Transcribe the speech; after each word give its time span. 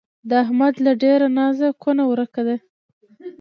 د 0.29 0.31
احمد 0.43 0.73
له 0.85 0.91
ډېره 1.03 1.27
نازه 1.37 1.67
کونه 1.81 2.03
ورکه 2.11 2.41
ده 2.47 2.55